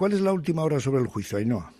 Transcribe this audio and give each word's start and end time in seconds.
¿Cuál 0.00 0.14
es 0.14 0.22
la 0.22 0.32
última 0.32 0.64
hora 0.64 0.80
sobre 0.80 1.02
el 1.02 1.08
juicio, 1.08 1.36
Ainhoa? 1.36 1.74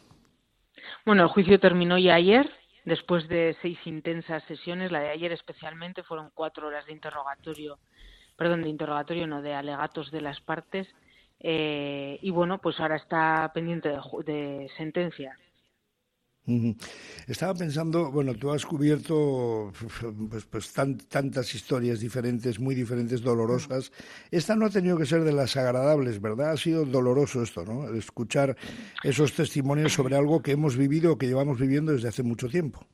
Bueno, 1.07 1.23
el 1.23 1.31
juicio 1.31 1.59
terminó 1.59 1.97
ya 1.97 2.17
ayer, 2.17 2.51
después 2.85 3.27
de 3.29 3.57
seis 3.63 3.79
intensas 3.87 4.45
sesiones. 4.45 4.93
La 4.93 5.01
de 5.01 5.09
ayer 5.09 5.33
especialmente 5.33 6.03
fueron 6.03 6.31
cuatro 6.35 6.67
horas 6.67 6.85
de 6.85 6.93
interrogatorio, 6.93 7.79
perdón, 8.37 8.61
de 8.61 8.69
interrogatorio, 8.69 9.27
no, 9.27 9.41
de 9.41 9.55
alegatos 9.55 10.11
de 10.11 10.21
las 10.21 10.39
partes. 10.43 10.87
Eh, 11.39 12.19
y 12.21 12.29
bueno, 12.29 12.59
pues 12.59 12.79
ahora 12.79 12.97
está 12.97 13.51
pendiente 13.55 13.89
de, 13.89 14.01
de 14.27 14.71
sentencia. 14.77 15.35
Estaba 17.29 17.55
pensando, 17.55 18.11
bueno, 18.11 18.35
tú 18.35 18.51
has 18.51 18.67
cubierto 18.67 19.73
pues, 20.29 20.47
pues 20.47 20.73
tantas 20.73 21.55
historias 21.55 22.01
diferentes, 22.01 22.59
muy 22.59 22.75
diferentes, 22.75 23.23
dolorosas. 23.23 23.93
Esta 24.31 24.57
no 24.57 24.67
ha 24.67 24.71
tenido 24.71 24.99
que 24.99 25.07
ser 25.07 25.23
de 25.23 25.33
las 25.33 25.57
agradables, 25.57 26.21
¿verdad? 26.21 26.51
Ha 26.51 26.57
sido 26.57 26.85
doloroso 26.85 27.43
esto, 27.43 27.65
¿no? 27.65 27.95
Escuchar 27.95 28.57
esos 29.05 29.33
testimonios 29.35 29.93
sobre 29.93 30.17
algo 30.17 30.43
que 30.43 30.53
hemos 30.53 30.77
vivido 30.77 31.13
o 31.13 31.19
que 31.19 31.29
llevamos 31.29 31.61
viviendo 31.61 31.93
desde 31.93 32.09
hace 32.09 32.23
mucho 32.23 32.49
tiempo. 32.49 32.85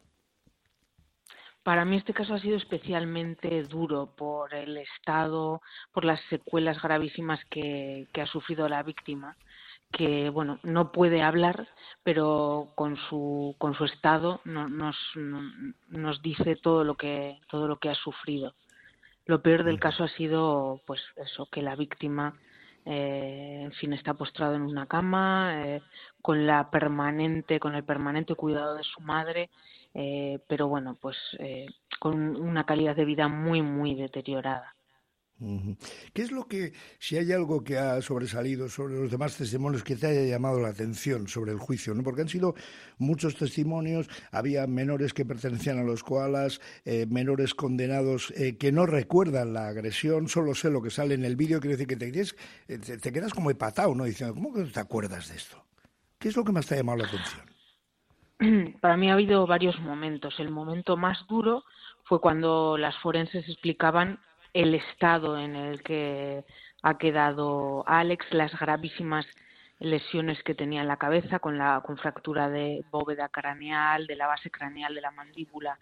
Para 1.62 1.84
mí 1.84 1.96
este 1.96 2.14
caso 2.14 2.34
ha 2.34 2.40
sido 2.40 2.56
especialmente 2.56 3.62
duro 3.64 4.14
por 4.16 4.54
el 4.54 4.76
estado, 4.76 5.62
por 5.92 6.04
las 6.04 6.20
secuelas 6.28 6.80
gravísimas 6.82 7.40
que 7.50 8.06
ha 8.20 8.26
sufrido 8.26 8.68
la 8.68 8.82
víctima 8.82 9.36
que 9.92 10.30
bueno 10.30 10.58
no 10.62 10.92
puede 10.92 11.22
hablar 11.22 11.68
pero 12.02 12.68
con 12.74 12.96
su 13.08 13.54
con 13.58 13.74
su 13.74 13.84
estado 13.84 14.40
nos 14.44 14.96
nos 15.88 16.22
dice 16.22 16.56
todo 16.56 16.84
lo 16.84 16.96
que 16.96 17.38
todo 17.48 17.68
lo 17.68 17.78
que 17.78 17.90
ha 17.90 17.94
sufrido. 17.94 18.54
Lo 19.26 19.42
peor 19.42 19.64
del 19.64 19.80
caso 19.80 20.04
ha 20.04 20.08
sido 20.08 20.80
pues 20.86 21.00
eso 21.16 21.48
que 21.50 21.62
la 21.62 21.74
víctima 21.74 22.34
eh, 22.88 23.62
en 23.64 23.72
fin 23.72 23.92
está 23.92 24.14
postrado 24.14 24.54
en 24.54 24.62
una 24.62 24.86
cama 24.86 25.66
eh, 25.66 25.82
con 26.22 26.46
la 26.46 26.70
permanente 26.70 27.58
con 27.58 27.74
el 27.74 27.82
permanente 27.82 28.36
cuidado 28.36 28.76
de 28.76 28.84
su 28.84 29.00
madre 29.00 29.50
eh, 29.92 30.38
pero 30.46 30.68
bueno 30.68 30.96
pues 31.00 31.16
con 31.98 32.36
una 32.36 32.64
calidad 32.64 32.94
de 32.94 33.04
vida 33.04 33.26
muy 33.26 33.60
muy 33.60 33.96
deteriorada 33.96 34.76
¿Qué 35.38 36.22
es 36.22 36.32
lo 36.32 36.46
que, 36.48 36.72
si 36.98 37.18
hay 37.18 37.30
algo 37.30 37.62
que 37.62 37.76
ha 37.76 38.00
sobresalido 38.00 38.70
sobre 38.70 38.94
los 38.94 39.10
demás 39.10 39.36
testimonios 39.36 39.84
que 39.84 39.94
te 39.94 40.06
haya 40.06 40.22
llamado 40.22 40.60
la 40.60 40.68
atención 40.68 41.28
sobre 41.28 41.52
el 41.52 41.58
juicio? 41.58 41.94
¿no? 41.94 42.02
Porque 42.02 42.22
han 42.22 42.28
sido 42.28 42.54
muchos 42.96 43.36
testimonios, 43.36 44.08
había 44.32 44.66
menores 44.66 45.12
que 45.12 45.26
pertenecían 45.26 45.78
a 45.78 45.84
los 45.84 46.02
koalas, 46.02 46.62
eh, 46.86 47.06
menores 47.10 47.54
condenados 47.54 48.32
eh, 48.36 48.56
que 48.56 48.72
no 48.72 48.86
recuerdan 48.86 49.52
la 49.52 49.68
agresión, 49.68 50.28
solo 50.28 50.54
sé 50.54 50.70
lo 50.70 50.80
que 50.80 50.90
sale 50.90 51.14
en 51.14 51.24
el 51.26 51.36
vídeo, 51.36 51.60
quiere 51.60 51.76
decir 51.76 51.86
que 51.86 51.96
te, 51.96 52.08
eh, 52.08 52.78
te, 52.78 52.96
te 52.96 53.12
quedas 53.12 53.34
como 53.34 53.50
hepatado, 53.50 53.94
¿no? 53.94 54.04
Diciendo, 54.04 54.34
¿cómo 54.34 54.54
que 54.54 54.60
no 54.60 54.70
te 54.70 54.80
acuerdas 54.80 55.28
de 55.28 55.36
esto? 55.36 55.62
¿Qué 56.18 56.28
es 56.28 56.36
lo 56.36 56.44
que 56.44 56.52
más 56.52 56.66
te 56.66 56.74
ha 56.74 56.78
llamado 56.78 56.98
la 56.98 57.08
atención? 57.08 57.46
Para 58.80 58.96
mí 58.96 59.10
ha 59.10 59.14
habido 59.14 59.46
varios 59.46 59.78
momentos. 59.80 60.34
El 60.38 60.50
momento 60.50 60.96
más 60.96 61.18
duro 61.28 61.64
fue 62.04 62.20
cuando 62.20 62.78
las 62.78 62.96
forenses 63.02 63.46
explicaban 63.48 64.18
el 64.56 64.74
estado 64.74 65.38
en 65.38 65.54
el 65.54 65.82
que 65.82 66.42
ha 66.82 66.96
quedado 66.96 67.84
Alex, 67.86 68.24
las 68.32 68.58
gravísimas 68.58 69.26
lesiones 69.80 70.42
que 70.44 70.54
tenía 70.54 70.80
en 70.80 70.88
la 70.88 70.96
cabeza 70.96 71.40
con 71.40 71.58
la 71.58 71.82
con 71.84 71.98
fractura 71.98 72.48
de 72.48 72.82
bóveda 72.90 73.28
craneal, 73.28 74.06
de 74.06 74.16
la 74.16 74.26
base 74.26 74.50
craneal 74.50 74.94
de 74.94 75.02
la 75.02 75.10
mandíbula 75.10 75.78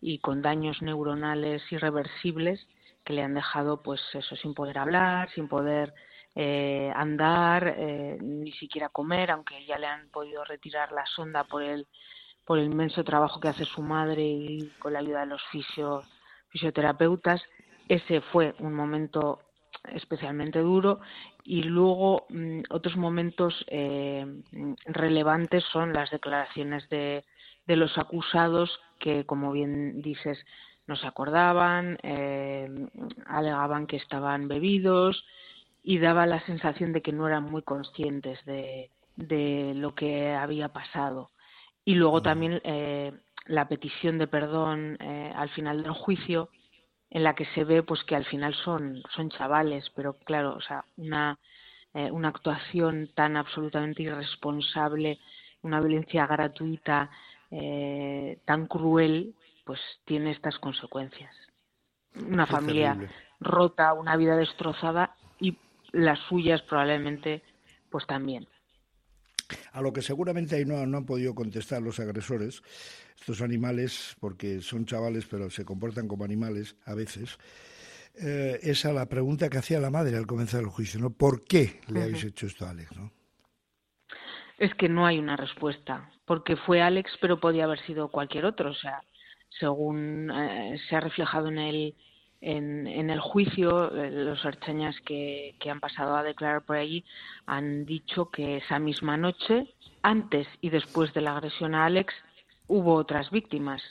y 0.00 0.18
con 0.18 0.42
daños 0.42 0.82
neuronales 0.82 1.62
irreversibles 1.70 2.66
que 3.04 3.12
le 3.12 3.22
han 3.22 3.34
dejado 3.34 3.80
pues 3.80 4.00
eso 4.12 4.34
sin 4.34 4.54
poder 4.54 4.78
hablar, 4.78 5.30
sin 5.30 5.46
poder 5.46 5.94
eh, 6.34 6.92
andar, 6.96 7.76
eh, 7.78 8.18
ni 8.20 8.50
siquiera 8.52 8.88
comer, 8.88 9.30
aunque 9.30 9.64
ya 9.66 9.78
le 9.78 9.86
han 9.86 10.08
podido 10.08 10.44
retirar 10.44 10.90
la 10.90 11.06
sonda 11.06 11.44
por 11.44 11.62
el 11.62 11.86
por 12.44 12.58
el 12.58 12.66
inmenso 12.66 13.04
trabajo 13.04 13.38
que 13.38 13.48
hace 13.48 13.64
su 13.64 13.82
madre 13.82 14.24
y 14.24 14.68
con 14.80 14.92
la 14.92 14.98
ayuda 14.98 15.20
de 15.20 15.26
los 15.26 15.42
fisioterapeutas 16.50 17.40
ese 17.88 18.20
fue 18.20 18.54
un 18.58 18.74
momento 18.74 19.40
especialmente 19.92 20.58
duro 20.60 21.00
y 21.44 21.62
luego 21.62 22.26
mm, 22.28 22.62
otros 22.70 22.96
momentos 22.96 23.64
eh, 23.68 24.26
relevantes 24.86 25.64
son 25.72 25.92
las 25.92 26.10
declaraciones 26.10 26.88
de, 26.88 27.24
de, 27.66 27.76
los 27.76 27.96
acusados 27.98 28.80
que, 28.98 29.24
como 29.24 29.52
bien 29.52 30.02
dices, 30.02 30.38
no 30.86 30.96
se 30.96 31.06
acordaban, 31.06 31.98
eh, 32.02 32.68
alegaban 33.26 33.86
que 33.86 33.96
estaban 33.96 34.48
bebidos 34.48 35.24
y 35.82 35.98
daba 35.98 36.26
la 36.26 36.44
sensación 36.46 36.92
de 36.92 37.02
que 37.02 37.12
no 37.12 37.28
eran 37.28 37.44
muy 37.44 37.62
conscientes 37.62 38.44
de, 38.44 38.90
de 39.16 39.72
lo 39.76 39.94
que 39.94 40.32
había 40.32 40.68
pasado. 40.68 41.30
Y 41.84 41.94
luego 41.94 42.22
también 42.22 42.60
eh, 42.64 43.12
la 43.46 43.68
petición 43.68 44.18
de 44.18 44.26
perdón 44.26 44.98
al 45.00 45.48
final 45.50 45.84
del 45.84 45.92
juicio 45.92 46.50
en 47.10 47.22
la 47.22 47.34
que 47.34 47.46
se 47.54 47.64
ve 47.64 47.82
pues 47.82 48.02
que 48.04 48.16
al 48.16 48.24
final 48.24 48.54
son 48.54 49.02
son 49.14 49.30
chavales 49.30 49.90
pero 49.94 50.14
claro 50.14 50.54
o 50.56 50.60
sea 50.60 50.84
una 50.96 51.38
eh, 51.94 52.10
una 52.10 52.28
actuación 52.28 53.10
tan 53.14 53.36
absolutamente 53.36 54.02
irresponsable 54.02 55.18
una 55.62 55.80
violencia 55.80 56.26
gratuita 56.26 57.10
eh, 57.50 58.38
tan 58.44 58.66
cruel 58.66 59.34
pues 59.64 59.80
tiene 60.04 60.30
estas 60.30 60.58
consecuencias. 60.58 61.34
Una 62.14 62.46
familia 62.46 62.96
rota 63.40 63.92
una 63.92 64.16
vida 64.16 64.36
destrozada 64.36 65.14
y 65.38 65.58
las 65.92 66.18
suyas 66.28 66.62
probablemente 66.62 67.42
pues 67.90 68.06
también 68.06 68.46
a 69.72 69.80
lo 69.80 69.92
que 69.92 70.02
seguramente 70.02 70.56
ahí 70.56 70.64
no, 70.64 70.84
no 70.86 70.98
han 70.98 71.06
podido 71.06 71.34
contestar 71.34 71.82
los 71.82 72.00
agresores 72.00 72.62
estos 73.18 73.42
animales, 73.42 74.16
porque 74.20 74.60
son 74.60 74.84
chavales 74.86 75.26
pero 75.26 75.50
se 75.50 75.64
comportan 75.64 76.08
como 76.08 76.24
animales 76.24 76.76
a 76.84 76.94
veces, 76.94 77.38
eh, 78.18 78.58
esa 78.62 78.92
la 78.92 79.06
pregunta 79.06 79.48
que 79.48 79.58
hacía 79.58 79.80
la 79.80 79.90
madre 79.90 80.16
al 80.16 80.26
comenzar 80.26 80.60
el 80.60 80.68
juicio, 80.68 81.00
¿no? 81.00 81.10
¿Por 81.10 81.44
qué 81.44 81.80
le 81.88 82.02
habéis 82.02 82.24
hecho 82.24 82.46
esto 82.46 82.64
a 82.66 82.70
Alex, 82.70 82.96
no? 82.96 83.12
Es 84.58 84.74
que 84.74 84.88
no 84.88 85.06
hay 85.06 85.18
una 85.18 85.36
respuesta, 85.36 86.10
porque 86.24 86.56
fue 86.56 86.80
Alex, 86.80 87.10
pero 87.20 87.38
podía 87.38 87.64
haber 87.64 87.84
sido 87.84 88.10
cualquier 88.10 88.46
otro, 88.46 88.70
o 88.70 88.74
sea, 88.74 89.00
según 89.58 90.30
eh, 90.30 90.78
se 90.88 90.96
ha 90.96 91.00
reflejado 91.00 91.48
en 91.48 91.58
el 91.58 91.94
en, 92.46 93.10
el 93.10 93.18
juicio, 93.18 93.92
eh, 93.92 94.10
los 94.10 94.44
archañas 94.44 94.94
que, 95.00 95.56
que 95.58 95.68
han 95.68 95.80
pasado 95.80 96.14
a 96.14 96.22
declarar 96.22 96.62
por 96.62 96.76
allí 96.76 97.04
han 97.44 97.84
dicho 97.84 98.30
que 98.30 98.58
esa 98.58 98.78
misma 98.78 99.16
noche, 99.16 99.74
antes 100.02 100.46
y 100.60 100.70
después 100.70 101.12
de 101.12 101.22
la 101.22 101.32
agresión 101.32 101.74
a 101.74 101.86
Alex, 101.86 102.14
hubo 102.68 102.94
otras 102.94 103.30
víctimas. 103.30 103.82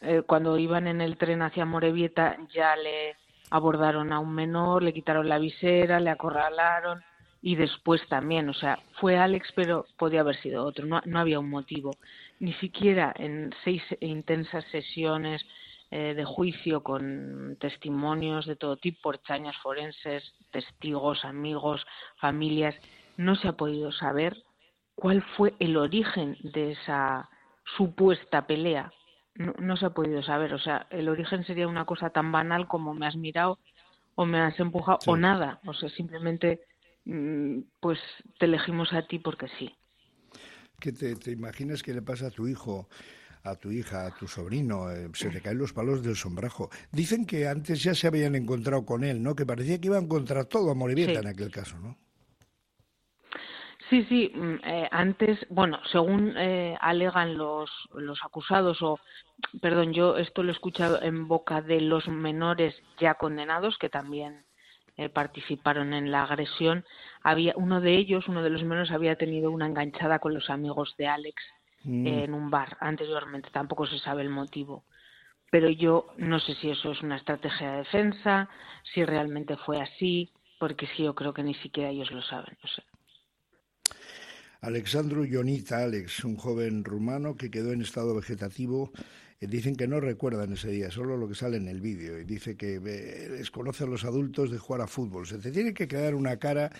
Eh, 0.00 0.22
cuando 0.26 0.56
iban 0.56 0.86
en 0.86 1.02
el 1.02 1.18
tren 1.18 1.42
hacia 1.42 1.66
Morevieta 1.66 2.38
ya 2.54 2.76
le 2.76 3.16
abordaron 3.50 4.10
a 4.12 4.20
un 4.20 4.34
menor, 4.34 4.82
le 4.82 4.94
quitaron 4.94 5.28
la 5.28 5.38
visera, 5.38 6.00
le 6.00 6.08
acorralaron 6.08 7.02
y 7.42 7.56
después 7.56 8.00
también, 8.08 8.48
o 8.48 8.54
sea, 8.54 8.78
fue 9.00 9.18
Alex, 9.18 9.52
pero 9.54 9.84
podía 9.98 10.20
haber 10.20 10.36
sido 10.36 10.64
otro, 10.64 10.86
no, 10.86 11.02
no 11.04 11.18
había 11.18 11.40
un 11.40 11.50
motivo. 11.50 11.90
Ni 12.40 12.54
siquiera 12.54 13.12
en 13.16 13.54
seis 13.64 13.82
intensas 14.00 14.64
sesiones 14.72 15.44
eh, 15.90 16.14
de 16.14 16.24
juicio 16.24 16.82
con 16.82 17.56
testimonios 17.58 18.46
de 18.46 18.56
todo 18.56 18.76
tipo, 18.76 19.14
chañas 19.14 19.56
forenses, 19.62 20.34
testigos, 20.50 21.24
amigos, 21.24 21.86
familias, 22.20 22.74
no 23.16 23.36
se 23.36 23.48
ha 23.48 23.52
podido 23.52 23.90
saber 23.92 24.36
cuál 24.94 25.22
fue 25.36 25.54
el 25.60 25.76
origen 25.76 26.36
de 26.42 26.72
esa 26.72 27.30
supuesta 27.76 28.46
pelea. 28.46 28.92
No, 29.34 29.76
se 29.76 29.86
ha 29.86 29.90
podido 29.90 30.22
saber. 30.22 30.52
O 30.52 30.58
sea, 30.58 30.88
el 30.90 31.08
origen 31.08 31.44
sería 31.44 31.68
una 31.68 31.84
cosa 31.84 32.10
tan 32.10 32.32
banal 32.32 32.66
como 32.66 32.92
me 32.92 33.06
has 33.06 33.16
mirado 33.16 33.58
o 34.16 34.26
me 34.26 34.40
has 34.40 34.58
empujado 34.58 34.98
o 35.06 35.16
nada. 35.16 35.60
O 35.64 35.72
sea, 35.72 35.88
simplemente 35.90 36.60
mm, 37.04 37.60
pues 37.80 38.00
te 38.38 38.46
elegimos 38.46 38.92
a 38.92 39.06
ti 39.06 39.20
porque 39.20 39.46
sí. 39.58 39.72
¿Qué 40.80 40.92
te, 40.92 41.14
te 41.14 41.30
imaginas 41.30 41.82
que 41.82 41.94
le 41.94 42.02
pasa 42.02 42.26
a 42.26 42.30
tu 42.30 42.48
hijo? 42.48 42.88
A 43.50 43.56
tu 43.56 43.70
hija, 43.70 44.06
a 44.06 44.14
tu 44.14 44.26
sobrino, 44.26 44.90
eh, 44.90 45.08
se 45.14 45.30
le 45.30 45.40
caen 45.40 45.58
los 45.58 45.72
palos 45.72 46.02
del 46.02 46.16
sombrajo. 46.16 46.70
Dicen 46.92 47.26
que 47.26 47.48
antes 47.48 47.82
ya 47.82 47.94
se 47.94 48.06
habían 48.06 48.34
encontrado 48.34 48.84
con 48.84 49.04
él, 49.04 49.22
¿no? 49.22 49.34
Que 49.34 49.46
parecía 49.46 49.80
que 49.80 49.88
iban 49.88 50.06
contra 50.06 50.44
todo 50.44 50.70
a 50.70 50.74
Morivieta 50.74 51.20
en 51.20 51.26
aquel 51.26 51.50
caso, 51.50 51.78
¿no? 51.78 51.96
Sí, 53.90 54.04
sí. 54.08 54.32
Mm, 54.34 54.54
eh, 54.64 54.88
antes, 54.90 55.38
bueno, 55.48 55.80
según 55.90 56.34
eh, 56.36 56.76
alegan 56.80 57.38
los, 57.38 57.70
los 57.94 58.18
acusados, 58.22 58.82
o, 58.82 58.98
perdón, 59.62 59.92
yo 59.94 60.18
esto 60.18 60.42
lo 60.42 60.50
he 60.50 60.52
escuchado 60.52 61.00
en 61.02 61.26
boca 61.26 61.62
de 61.62 61.80
los 61.80 62.06
menores 62.06 62.74
ya 63.00 63.14
condenados, 63.14 63.78
que 63.78 63.88
también 63.88 64.44
eh, 64.98 65.08
participaron 65.08 65.94
en 65.94 66.10
la 66.10 66.24
agresión. 66.24 66.84
Había 67.22 67.54
uno 67.56 67.80
de 67.80 67.96
ellos, 67.96 68.28
uno 68.28 68.42
de 68.42 68.50
los 68.50 68.62
menores, 68.62 68.90
había 68.90 69.16
tenido 69.16 69.50
una 69.50 69.66
enganchada 69.66 70.18
con 70.18 70.34
los 70.34 70.50
amigos 70.50 70.94
de 70.98 71.06
Alex 71.06 71.42
mm. 71.84 72.06
en 72.06 72.34
un 72.34 72.50
bar 72.50 72.76
anteriormente. 72.80 73.50
Tampoco 73.52 73.86
se 73.86 73.98
sabe 73.98 74.22
el 74.22 74.30
motivo. 74.30 74.84
Pero 75.50 75.70
yo 75.70 76.08
no 76.18 76.40
sé 76.40 76.54
si 76.56 76.70
eso 76.70 76.92
es 76.92 77.02
una 77.02 77.16
estrategia 77.16 77.72
de 77.72 77.78
defensa, 77.78 78.48
si 78.92 79.04
realmente 79.04 79.56
fue 79.56 79.80
así, 79.80 80.30
porque 80.58 80.86
sí, 80.88 81.04
yo 81.04 81.14
creo 81.14 81.32
que 81.32 81.42
ni 81.42 81.54
siquiera 81.54 81.90
ellos 81.90 82.10
lo 82.10 82.20
saben. 82.22 82.56
No 82.62 82.68
sé. 82.68 82.82
Alexandru 84.60 85.24
Ionita, 85.24 85.84
Alex, 85.84 86.24
un 86.24 86.36
joven 86.36 86.84
rumano 86.84 87.36
que 87.36 87.50
quedó 87.50 87.72
en 87.72 87.80
estado 87.80 88.14
vegetativo 88.14 88.90
dicen 89.46 89.76
que 89.76 89.86
no 89.86 90.00
recuerdan 90.00 90.52
ese 90.52 90.70
día, 90.70 90.90
solo 90.90 91.16
lo 91.16 91.28
que 91.28 91.34
sale 91.34 91.56
en 91.56 91.68
el 91.68 91.80
vídeo. 91.80 92.18
Y 92.18 92.24
dice 92.24 92.56
que 92.56 92.80
desconoce 92.80 93.84
a 93.84 93.86
los 93.86 94.04
adultos 94.04 94.50
de 94.50 94.58
jugar 94.58 94.82
a 94.82 94.86
fútbol. 94.86 95.26
Se 95.26 95.38
te 95.38 95.52
tiene 95.52 95.72
que 95.72 95.86
quedar 95.86 96.14
una 96.14 96.38
cara, 96.38 96.70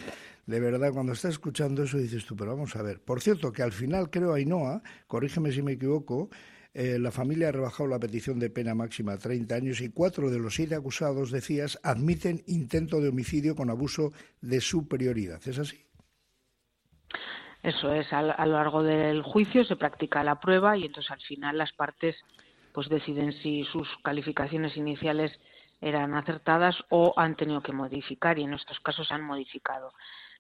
de 0.47 0.61
verdad, 0.61 0.93
cuando 0.93 1.13
estás 1.13 1.33
escuchando 1.33 1.85
eso 1.85 1.99
dices 1.99 2.25
tú, 2.25 2.37
pero 2.37 2.53
vamos 2.53 2.75
a 2.77 2.83
ver. 2.83 3.01
Por 3.01 3.21
cierto, 3.21 3.53
que 3.53 3.63
al 3.63 3.73
final 3.73 4.11
creo, 4.11 4.35
Ainhoa, 4.35 4.83
corrígeme 5.07 5.53
si 5.53 5.63
me 5.63 5.73
equivoco, 5.73 6.31
eh, 6.75 6.99
la 6.99 7.11
familia 7.11 7.49
ha 7.49 7.53
rebajado 7.53 7.89
la 7.89 7.99
petición 7.99 8.39
de 8.39 8.51
pena 8.51 8.75
máxima 8.75 9.13
a 9.13 9.19
30 9.19 9.55
años 9.55 9.81
y 9.81 9.91
cuatro 9.91 10.31
de 10.31 10.39
los 10.39 10.55
siete 10.55 10.75
acusados, 10.75 11.31
decías, 11.31 11.79
admiten 11.83 12.43
intento 12.47 13.01
de 13.01 13.09
homicidio 13.09 13.55
con 13.57 13.71
abuso 13.71 14.13
de 14.41 14.61
superioridad. 14.61 15.41
¿Es 15.47 15.59
así? 15.59 15.85
Eso 17.63 17.93
es, 17.93 18.13
a, 18.13 18.23
lo 18.23 18.53
largo 18.53 18.83
del 18.83 19.23
juicio 19.23 19.65
se 19.65 19.77
practica 19.77 20.23
la 20.23 20.39
prueba 20.39 20.77
y 20.77 20.85
entonces 20.85 21.11
al 21.11 21.21
final 21.21 21.59
las 21.59 21.73
partes 21.73 22.15
pues 22.73 22.89
deciden 22.89 23.33
si 23.33 23.65
sus 23.65 23.89
calificaciones 24.03 24.77
iniciales 24.77 25.39
eran 25.81 26.15
acertadas 26.15 26.77
o 26.91 27.15
han 27.17 27.37
tenido 27.37 27.63
que 27.63 27.73
modificar 27.73 28.39
y 28.39 28.45
en 28.45 28.55
estos 28.55 28.81
casos 28.81 29.11
han 29.13 29.23
modificado. 29.23 29.93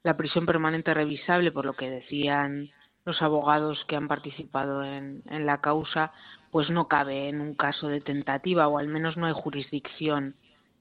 La 0.03 0.17
prisión 0.17 0.47
permanente 0.47 0.95
revisable, 0.95 1.53
por 1.53 1.65
lo 1.65 1.75
que 1.75 1.91
decían 1.91 2.71
los 3.05 3.23
abogados 3.23 3.85
que 3.87 3.97
han 3.97 4.09
participado 4.09 4.85
en, 4.85 5.23
la 5.29 5.61
causa, 5.61 6.13
pues 6.51 6.71
no 6.71 6.89
cabe 6.89 7.29
en 7.29 7.41
un 7.41 7.55
caso 7.55 7.89
de 7.89 8.01
tentativa 8.01 8.69
o 8.69 8.79
al 8.79 8.89
menos 8.89 9.17
no 9.17 9.27
hay 9.27 9.33
jurisdicción 9.35 10.37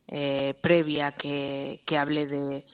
eh, 0.07 0.55
previa 0.61 1.13
que, 1.13 1.81
hable 1.97 2.27
de, 2.27 2.65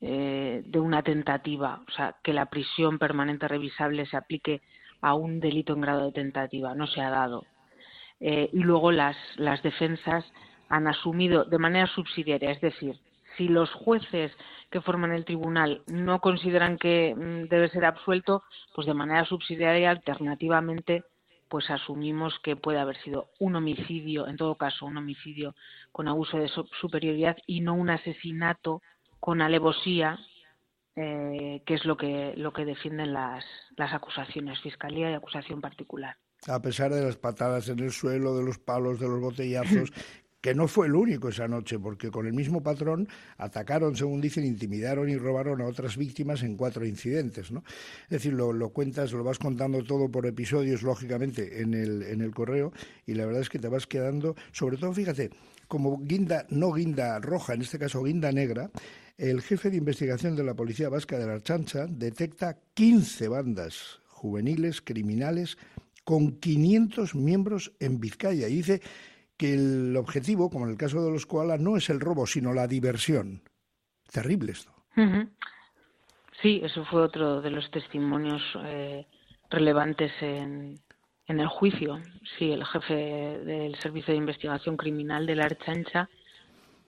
eh, 0.00 0.62
de 0.64 0.80
una 0.80 1.02
tentativa, 1.02 1.82
o 1.86 1.90
sea, 1.92 2.16
que 2.22 2.32
la 2.32 2.46
prisión 2.46 2.98
permanente 2.98 3.48
revisable 3.48 4.06
se 4.06 4.16
aplique 4.16 4.62
a 5.00 5.14
un 5.14 5.40
delito 5.40 5.72
en 5.74 5.80
grado 5.82 6.06
de 6.06 6.12
tentativa. 6.12 6.74
No 6.74 6.86
se 6.86 7.00
ha 7.00 7.10
dado. 7.10 7.44
Eh, 8.20 8.48
y 8.52 8.60
luego 8.60 8.92
las, 8.92 9.16
las 9.36 9.62
defensas 9.62 10.24
han 10.68 10.86
asumido 10.86 11.44
de 11.44 11.58
manera 11.58 11.86
subsidiaria, 11.86 12.50
es 12.50 12.60
decir, 12.60 12.98
si 13.36 13.48
los 13.48 13.70
jueces 13.72 14.32
que 14.70 14.80
forman 14.80 15.12
el 15.12 15.24
tribunal 15.24 15.82
no 15.86 16.20
consideran 16.20 16.78
que 16.78 17.14
mm, 17.14 17.48
debe 17.48 17.68
ser 17.68 17.84
absuelto, 17.84 18.42
pues 18.74 18.86
de 18.86 18.94
manera 18.94 19.24
subsidiaria, 19.24 19.90
alternativamente, 19.90 21.04
pues 21.48 21.70
asumimos 21.70 22.38
que 22.40 22.56
puede 22.56 22.78
haber 22.78 22.96
sido 23.02 23.28
un 23.38 23.54
homicidio, 23.54 24.26
en 24.26 24.36
todo 24.36 24.56
caso, 24.56 24.86
un 24.86 24.96
homicidio 24.96 25.54
con 25.92 26.08
abuso 26.08 26.38
de 26.38 26.48
superioridad 26.80 27.36
y 27.46 27.60
no 27.60 27.74
un 27.74 27.90
asesinato 27.90 28.82
con 29.20 29.40
alevosía, 29.40 30.18
eh, 30.96 31.62
que 31.64 31.74
es 31.74 31.84
lo 31.84 31.96
que, 31.96 32.34
lo 32.36 32.52
que 32.52 32.64
defienden 32.64 33.12
las, 33.12 33.44
las 33.76 33.92
acusaciones, 33.92 34.60
fiscalía 34.60 35.10
y 35.10 35.14
acusación 35.14 35.60
particular. 35.60 36.16
A 36.48 36.62
pesar 36.62 36.94
de 36.94 37.02
las 37.02 37.16
patadas 37.16 37.68
en 37.68 37.80
el 37.80 37.92
suelo, 37.92 38.36
de 38.36 38.44
los 38.44 38.58
palos, 38.58 39.00
de 39.00 39.08
los 39.08 39.20
botellazos 39.20 39.92
que 40.46 40.54
no 40.54 40.68
fue 40.68 40.86
el 40.86 40.94
único 40.94 41.28
esa 41.28 41.48
noche, 41.48 41.76
porque 41.76 42.12
con 42.12 42.24
el 42.24 42.32
mismo 42.32 42.62
patrón 42.62 43.08
atacaron, 43.36 43.96
según 43.96 44.20
dicen, 44.20 44.44
intimidaron 44.44 45.08
y 45.08 45.16
robaron 45.16 45.60
a 45.60 45.64
otras 45.64 45.96
víctimas 45.96 46.44
en 46.44 46.56
cuatro 46.56 46.86
incidentes, 46.86 47.50
¿no? 47.50 47.64
Es 48.04 48.10
decir, 48.10 48.32
lo, 48.32 48.52
lo 48.52 48.68
cuentas, 48.68 49.10
lo 49.10 49.24
vas 49.24 49.40
contando 49.40 49.82
todo 49.82 50.08
por 50.08 50.24
episodios, 50.24 50.84
lógicamente, 50.84 51.62
en 51.62 51.74
el, 51.74 52.02
en 52.04 52.20
el 52.20 52.32
correo, 52.32 52.72
y 53.06 53.14
la 53.14 53.26
verdad 53.26 53.42
es 53.42 53.48
que 53.48 53.58
te 53.58 53.66
vas 53.66 53.88
quedando, 53.88 54.36
sobre 54.52 54.76
todo, 54.76 54.92
fíjate, 54.92 55.30
como 55.66 55.98
guinda, 55.98 56.46
no 56.48 56.72
guinda 56.72 57.18
roja, 57.18 57.54
en 57.54 57.62
este 57.62 57.80
caso 57.80 58.04
guinda 58.04 58.30
negra, 58.30 58.70
el 59.18 59.42
jefe 59.42 59.70
de 59.70 59.78
investigación 59.78 60.36
de 60.36 60.44
la 60.44 60.54
Policía 60.54 60.90
Vasca 60.90 61.18
de 61.18 61.26
la 61.26 61.40
Chancha 61.40 61.86
detecta 61.88 62.56
15 62.74 63.26
bandas 63.26 63.98
juveniles 64.06 64.80
criminales 64.80 65.58
con 66.06 66.38
500 66.38 67.16
miembros 67.16 67.72
en 67.80 68.00
Vizcaya 68.00 68.48
y 68.48 68.54
dice 68.54 68.80
que 69.36 69.54
el 69.54 69.96
objetivo, 69.96 70.48
como 70.48 70.64
en 70.64 70.70
el 70.70 70.78
caso 70.78 71.04
de 71.04 71.10
los 71.10 71.26
koalas, 71.26 71.60
no 71.60 71.76
es 71.76 71.90
el 71.90 72.00
robo, 72.00 72.26
sino 72.26 72.54
la 72.54 72.66
diversión. 72.66 73.42
Terrible 74.10 74.52
esto. 74.52 74.72
Sí, 76.40 76.60
eso 76.62 76.84
fue 76.86 77.02
otro 77.02 77.42
de 77.42 77.50
los 77.50 77.68
testimonios 77.70 78.40
eh, 78.64 79.04
relevantes 79.50 80.12
en, 80.20 80.78
en 81.26 81.40
el 81.40 81.48
juicio. 81.48 82.00
Sí, 82.38 82.52
el 82.52 82.64
jefe 82.64 82.94
del 82.94 83.74
Servicio 83.80 84.12
de 84.12 84.18
Investigación 84.18 84.76
Criminal 84.76 85.26
de 85.26 85.34
la 85.34 85.46
Archancha 85.46 86.08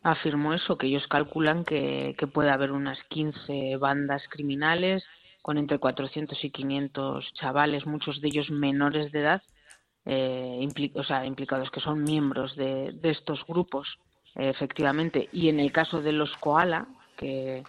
afirmó 0.03 0.55
eso, 0.55 0.79
que 0.79 0.87
ellos 0.87 1.07
calculan 1.09 1.65
que, 1.65 2.15
puede 2.33 2.51
haber 2.51 2.71
unas 2.71 2.99
15 3.09 3.77
bandas 3.79 4.23
criminales 4.31 5.05
con 5.49 5.57
entre 5.57 5.79
400 5.79 6.45
y 6.45 6.51
500 6.51 7.33
chavales, 7.33 7.87
muchos 7.87 8.21
de 8.21 8.29
ellos 8.29 8.51
menores 8.51 9.11
de 9.13 9.21
edad, 9.21 9.43
eh, 10.05 10.69
o 10.95 11.03
sea, 11.05 11.25
implicados 11.25 11.71
que 11.71 11.81
son 11.81 12.03
miembros 12.03 12.55
de, 12.55 12.95
estos 13.03 13.47
grupos, 13.47 13.99
efectivamente. 14.35 15.31
Y 15.33 15.49
en 15.49 15.59
el 15.59 15.73
caso 15.73 16.03
de 16.03 16.13
los 16.13 16.37
koala, 16.37 16.87
que 17.17 17.65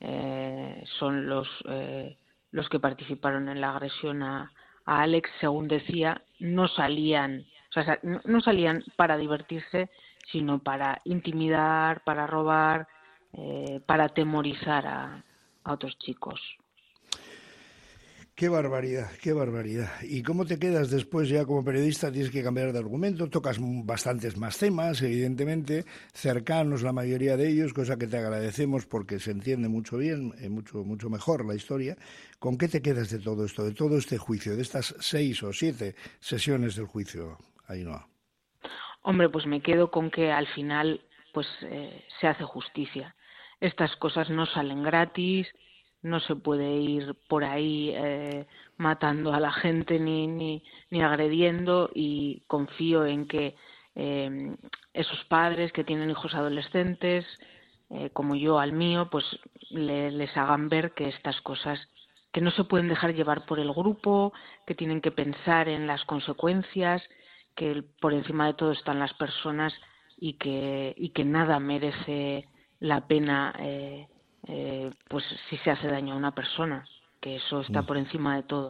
eh, 0.00 0.82
son 0.98 1.28
los, 1.28 1.46
eh, 1.68 2.16
los 2.50 2.68
que 2.68 2.80
participaron 2.80 3.48
en 3.48 3.60
la 3.60 3.76
agresión 3.76 4.24
a, 4.24 4.50
Alex, 4.84 5.30
según 5.38 5.68
decía, 5.68 6.22
no 6.40 6.66
salían, 6.66 7.46
o 7.70 7.72
sea, 7.72 8.00
no, 8.24 8.40
salían 8.40 8.82
para 8.96 9.16
divertirse, 9.16 9.88
sino 10.32 10.58
para 10.58 10.98
intimidar, 11.04 12.02
para 12.02 12.26
robar, 12.26 12.88
eh, 13.34 13.80
para 13.86 14.06
atemorizar 14.06 14.84
a 14.88 15.22
otros 15.62 15.96
chicos. 15.98 16.40
Qué 18.40 18.48
barbaridad, 18.48 19.10
qué 19.22 19.34
barbaridad. 19.34 19.90
¿Y 20.00 20.22
cómo 20.22 20.46
te 20.46 20.58
quedas 20.58 20.90
después 20.90 21.28
ya 21.28 21.44
como 21.44 21.62
periodista? 21.62 22.10
Tienes 22.10 22.30
que 22.30 22.42
cambiar 22.42 22.72
de 22.72 22.78
argumento, 22.78 23.28
tocas 23.28 23.58
bastantes 23.60 24.38
más 24.38 24.58
temas, 24.58 25.02
evidentemente, 25.02 25.84
cercanos 26.14 26.82
la 26.82 26.94
mayoría 26.94 27.36
de 27.36 27.50
ellos, 27.50 27.74
cosa 27.74 27.98
que 27.98 28.06
te 28.06 28.16
agradecemos 28.16 28.86
porque 28.86 29.18
se 29.18 29.32
entiende 29.32 29.68
mucho 29.68 29.98
bien, 29.98 30.32
eh, 30.40 30.48
mucho, 30.48 30.84
mucho 30.84 31.10
mejor 31.10 31.44
la 31.44 31.54
historia. 31.54 31.98
¿Con 32.38 32.56
qué 32.56 32.66
te 32.66 32.80
quedas 32.80 33.10
de 33.10 33.18
todo 33.18 33.44
esto, 33.44 33.62
de 33.62 33.74
todo 33.74 33.98
este 33.98 34.16
juicio, 34.16 34.56
de 34.56 34.62
estas 34.62 34.94
seis 35.00 35.42
o 35.42 35.52
siete 35.52 35.94
sesiones 36.18 36.76
del 36.76 36.86
juicio, 36.86 37.36
Ainhoa? 37.68 38.08
Hombre, 39.02 39.28
pues 39.28 39.44
me 39.44 39.60
quedo 39.60 39.90
con 39.90 40.10
que 40.10 40.32
al 40.32 40.46
final 40.54 41.02
pues 41.34 41.46
eh, 41.60 42.06
se 42.18 42.26
hace 42.26 42.44
justicia. 42.44 43.14
Estas 43.60 43.94
cosas 43.96 44.30
no 44.30 44.46
salen 44.46 44.82
gratis, 44.82 45.46
no 46.02 46.20
se 46.20 46.36
puede 46.36 46.76
ir 46.76 47.14
por 47.28 47.44
ahí 47.44 47.92
eh, 47.94 48.46
matando 48.76 49.32
a 49.32 49.40
la 49.40 49.52
gente 49.52 49.98
ni, 49.98 50.26
ni, 50.26 50.62
ni, 50.90 51.02
agrediendo 51.02 51.90
y 51.94 52.42
confío 52.46 53.04
en 53.04 53.26
que 53.26 53.54
eh, 53.94 54.56
esos 54.94 55.24
padres 55.26 55.72
que 55.72 55.84
tienen 55.84 56.10
hijos 56.10 56.34
adolescentes, 56.34 57.26
eh, 57.90 58.10
como 58.12 58.34
yo 58.34 58.58
al 58.58 58.72
mío, 58.72 59.08
pues 59.10 59.24
les 59.70 60.36
hagan 60.36 60.68
ver 60.68 60.92
que 60.92 61.08
estas 61.08 61.40
cosas 61.42 61.78
que 62.32 62.40
no 62.40 62.50
se 62.52 62.64
pueden 62.64 62.88
dejar 62.88 63.14
llevar 63.14 63.44
por 63.46 63.58
el 63.58 63.72
grupo, 63.72 64.32
que 64.66 64.74
tienen 64.74 65.00
que 65.00 65.10
pensar 65.10 65.68
en 65.68 65.86
las 65.86 66.04
consecuencias, 66.04 67.02
que 67.56 67.82
por 68.00 68.12
encima 68.12 68.46
de 68.46 68.54
todo 68.54 68.72
están 68.72 69.00
las 69.00 69.12
personas 69.14 69.74
y 70.16 70.34
que, 70.34 70.94
y 70.96 71.10
que 71.10 71.24
nada 71.24 71.58
merece 71.58 72.46
la 72.78 73.06
pena 73.06 73.54
eh, 73.58 74.06
eh, 74.50 74.90
pues 75.08 75.24
si 75.48 75.56
se 75.58 75.70
hace 75.70 75.88
daño 75.88 76.14
a 76.14 76.16
una 76.16 76.34
persona, 76.34 76.84
que 77.20 77.36
eso 77.36 77.60
está 77.60 77.82
mm. 77.82 77.86
por 77.86 77.96
encima 77.96 78.36
de 78.36 78.42
todo. 78.42 78.68